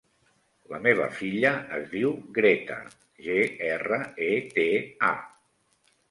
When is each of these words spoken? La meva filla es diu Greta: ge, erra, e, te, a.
La 0.73 0.77
meva 0.85 1.09
filla 1.17 1.49
es 1.79 1.83
diu 1.91 2.15
Greta: 2.37 2.77
ge, 3.25 3.35
erra, 3.67 3.99
e, 4.29 4.31
te, 4.55 4.65
a. 5.11 5.13